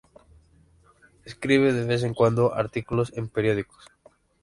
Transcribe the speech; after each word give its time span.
Escribe 1.25 1.73
de 1.73 1.85
vez 1.85 2.01
en 2.01 2.15
cuando 2.15 2.55
artículos 2.55 3.15
en 3.15 3.29
periódicos. 3.29 3.85